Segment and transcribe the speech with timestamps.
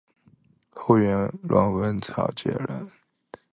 [0.71, 2.89] 后由阮文藻接任。